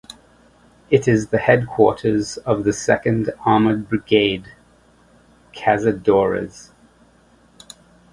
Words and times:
It 0.89 1.07
is 1.07 1.27
the 1.27 1.37
headquarters 1.37 2.37
of 2.37 2.63
the 2.63 2.73
Second 2.73 3.29
Armored 3.45 3.87
Brigade 3.87 4.51
""Cazadores"". 5.53 6.71